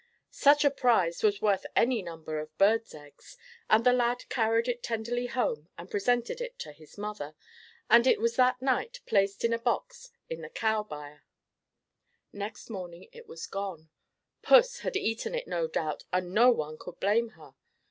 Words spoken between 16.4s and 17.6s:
one could blame her.